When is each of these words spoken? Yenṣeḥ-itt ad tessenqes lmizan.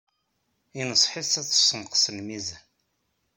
Yenṣeḥ-itt 0.77 1.39
ad 1.41 1.47
tessenqes 1.49 2.03
lmizan. 2.17 2.63